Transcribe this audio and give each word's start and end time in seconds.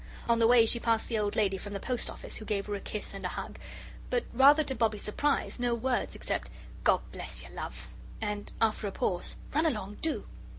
On 0.27 0.39
the 0.39 0.47
way 0.47 0.65
she 0.65 0.79
passed 0.79 1.07
the 1.09 1.19
old 1.19 1.35
lady 1.35 1.59
from 1.59 1.73
the 1.73 1.79
Post 1.79 2.09
office, 2.09 2.37
who 2.37 2.43
gave 2.45 2.65
her 2.65 2.73
a 2.73 2.79
kiss 2.79 3.13
and 3.13 3.23
a 3.23 3.27
hug, 3.27 3.59
but, 4.09 4.25
rather 4.33 4.63
to 4.63 4.73
Bobbie's 4.73 5.03
surprise, 5.03 5.59
no 5.59 5.75
words 5.75 6.15
except: 6.15 6.49
"God 6.83 7.01
bless 7.11 7.43
you, 7.43 7.49
love" 7.53 7.87
and, 8.19 8.51
after 8.59 8.87
a 8.87 8.91
pause, 8.91 9.35
"run 9.53 9.67
along 9.67 9.97
do." 10.01 10.25